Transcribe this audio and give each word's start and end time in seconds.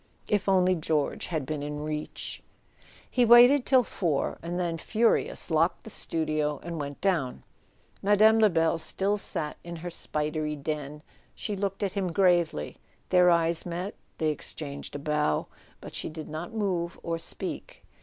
If 0.27 0.49
only 0.49 0.73
George 0.73 1.27
had 1.27 1.45
been 1.45 1.61
in 1.61 1.83
reach! 1.83 2.41
He 3.07 3.23
waited 3.23 3.67
till 3.67 3.83
four, 3.83 4.39
and 4.41 4.59
then, 4.59 4.79
furious, 4.79 5.51
locked 5.51 5.83
the 5.83 5.91
studio 5.91 6.59
and 6.63 6.79
went 6.79 6.99
down. 7.01 7.43
Mme. 8.01 8.39
Lebel 8.39 8.79
still 8.79 9.19
sat 9.19 9.57
in 9.63 9.75
her 9.75 9.91
spidery 9.91 10.55
den. 10.55 11.03
She 11.35 11.55
looked 11.55 11.83
at 11.83 11.93
him 11.93 12.11
gravely, 12.11 12.77
their 13.09 13.29
eyes 13.29 13.63
met, 13.63 13.93
they 14.17 14.29
exchanged 14.29 14.95
a 14.95 14.97
bow, 14.97 15.45
but 15.81 15.93
she 15.93 16.09
did 16.09 16.27
not 16.29 16.51
move 16.51 16.99
or 17.03 17.19
speak. 17.19 17.83